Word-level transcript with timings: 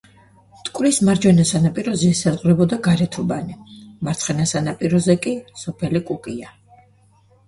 მტკვრის 0.59 0.99
მარჯვენა 1.07 1.43
სანაპიროზე 1.49 2.07
ესაზღვრებოდა 2.13 2.79
გარეთუბანი, 2.87 3.57
მარცხენა 4.07 4.47
სანაპიროზე 4.53 5.17
კი 5.27 5.35
სოფელი 5.65 6.03
კუკია. 6.09 6.51